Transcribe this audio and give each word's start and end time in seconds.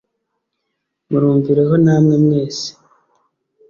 murumvireho 1.09 1.73
namwe 1.83 2.15
mwese 2.23 2.67